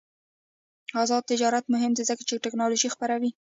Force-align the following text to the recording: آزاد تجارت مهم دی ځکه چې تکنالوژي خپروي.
آزاد 1.01 1.23
تجارت 1.31 1.65
مهم 1.73 1.91
دی 1.97 2.03
ځکه 2.09 2.23
چې 2.29 2.43
تکنالوژي 2.45 2.89
خپروي. 2.95 3.29